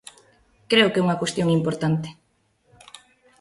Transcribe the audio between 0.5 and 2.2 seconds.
Creo que é unha cuestión importante.